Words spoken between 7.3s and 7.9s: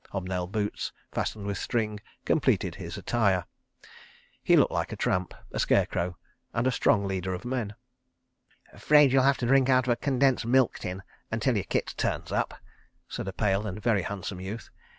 of men.